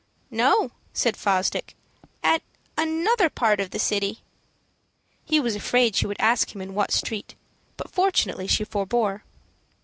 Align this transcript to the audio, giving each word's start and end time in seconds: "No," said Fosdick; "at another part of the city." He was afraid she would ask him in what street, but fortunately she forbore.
"No," 0.31 0.71
said 0.93 1.15
Fosdick; 1.15 1.75
"at 2.23 2.41
another 2.75 3.29
part 3.29 3.59
of 3.59 3.69
the 3.69 3.77
city." 3.77 4.23
He 5.25 5.39
was 5.39 5.55
afraid 5.55 5.95
she 5.95 6.07
would 6.07 6.19
ask 6.19 6.55
him 6.55 6.61
in 6.63 6.73
what 6.73 6.89
street, 6.89 7.35
but 7.77 7.91
fortunately 7.91 8.47
she 8.47 8.63
forbore. 8.65 9.21